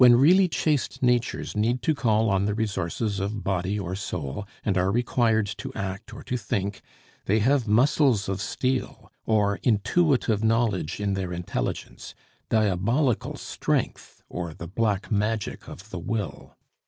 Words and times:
When 0.01 0.15
really 0.15 0.47
chaste 0.47 1.03
natures 1.03 1.55
need 1.55 1.83
to 1.83 1.93
call 1.93 2.31
on 2.31 2.45
the 2.45 2.55
resources 2.55 3.19
of 3.19 3.43
body 3.43 3.77
or 3.77 3.95
soul, 3.95 4.47
and 4.65 4.75
are 4.75 4.91
required 4.91 5.45
to 5.59 5.71
act 5.75 6.11
or 6.11 6.23
to 6.23 6.37
think, 6.37 6.81
they 7.25 7.37
have 7.37 7.67
muscles 7.67 8.27
of 8.27 8.41
steel, 8.41 9.11
or 9.27 9.59
intuitive 9.61 10.43
knowledge 10.43 10.99
in 10.99 11.13
their 11.13 11.31
intelligence 11.31 12.15
diabolical 12.49 13.35
strength, 13.37 14.23
or 14.27 14.55
the 14.55 14.67
black 14.67 15.11
magic 15.11 15.69
of 15.69 15.91
the 15.91 15.99
Will. 15.99 16.57